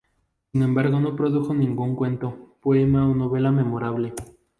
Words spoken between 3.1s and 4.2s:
novela memorable.